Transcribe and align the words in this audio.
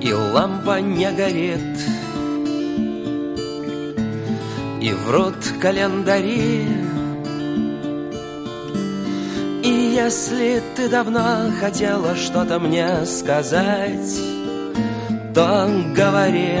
И 0.00 0.12
лампа 0.12 0.80
не 0.80 1.10
горит. 1.12 1.78
И 4.80 4.92
врут 4.92 5.36
календари. 5.60 6.66
И 9.64 9.68
если 9.68 10.62
ты 10.76 10.88
давно 10.88 11.50
хотела 11.60 12.14
что-то 12.14 12.60
мне 12.60 13.04
сказать 13.04 14.20
То 15.34 15.68
говори. 15.94 16.60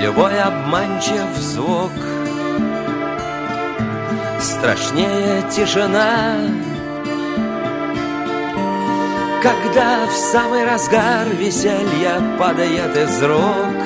Любой 0.00 0.38
обманчив 0.40 1.36
звук 1.38 1.92
Страшнее 4.40 5.42
тишина 5.50 6.36
Когда 9.42 10.06
в 10.06 10.12
самый 10.12 10.64
разгар 10.64 11.28
веселья 11.28 12.20
Падает 12.38 12.96
из 12.96 13.22
рук 13.22 13.76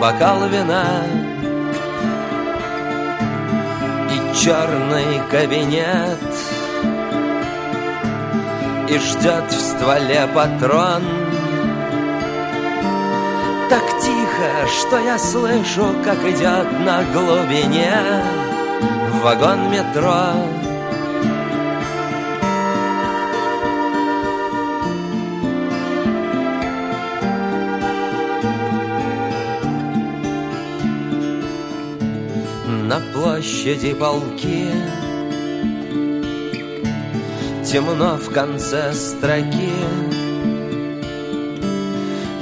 бокал 0.00 0.48
вина 0.48 1.04
И 4.10 4.36
черный 4.36 5.20
кабинет 5.30 6.18
И 8.88 8.98
ждет 8.98 9.50
в 9.50 9.60
стволе 9.60 10.28
патрон 10.34 11.02
так 13.72 13.88
тихо, 14.02 14.68
что 14.68 14.98
я 14.98 15.18
слышу, 15.18 15.94
как 16.04 16.18
идет 16.26 16.70
на 16.84 17.02
глубине 17.04 18.22
вагон 19.22 19.70
метро. 19.70 20.71
На 32.92 33.00
площади 33.00 33.94
полки 33.94 34.68
Темно 37.64 38.18
в 38.18 38.30
конце 38.30 38.92
строки. 38.92 39.72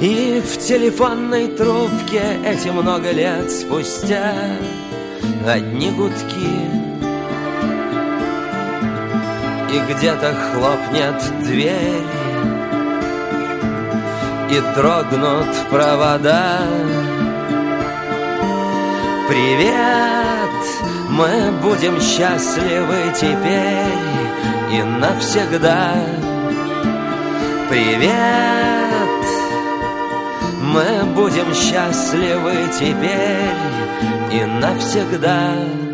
И 0.01 0.41
в 0.41 0.57
телефонной 0.57 1.47
трубке 1.47 2.37
эти 2.45 2.67
много 2.67 3.11
лет 3.11 3.49
спустя 3.49 4.33
Одни 5.47 5.89
гудки. 5.91 6.51
И 9.71 9.93
где-то 9.93 10.35
хлопнет 10.35 11.45
дверь 11.45 12.03
И 14.49 14.59
дрогнут 14.75 15.55
провода. 15.69 16.59
Привет, 19.29 20.30
мы 21.11 21.51
будем 21.61 21.99
счастливы 22.01 23.13
теперь 23.15 24.73
И 24.73 24.81
навсегда 24.83 25.93
Привет 27.69 28.51
мы 30.73 31.03
будем 31.13 31.53
счастливы 31.53 32.53
теперь 32.79 33.51
и 34.31 34.45
навсегда. 34.45 35.90